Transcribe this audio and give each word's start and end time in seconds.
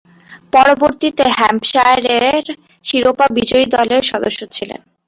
পরবর্তীতে 0.53 1.25
হ্যাম্পশায়ারের 1.37 2.43
শিরোপা 2.83 3.27
বিজয়ী 3.37 3.65
দলের 3.75 4.03
সদস্য 4.11 4.41
ছিলেন। 4.55 4.79